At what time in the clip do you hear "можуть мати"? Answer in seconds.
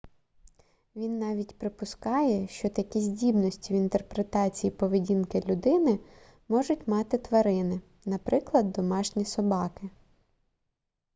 6.47-7.17